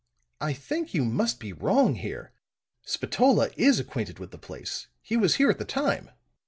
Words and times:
I 0.39 0.53
think 0.53 0.95
you 0.95 1.05
must 1.05 1.39
be 1.39 1.53
wrong 1.53 1.93
here. 1.93 2.31
Spatola 2.81 3.51
is 3.55 3.79
acquainted 3.79 4.17
with 4.17 4.31
the 4.31 4.39
place; 4.39 4.87
he 5.03 5.15
was 5.15 5.35
here 5.35 5.51
at 5.51 5.59
the 5.59 5.63
time. 5.63 6.09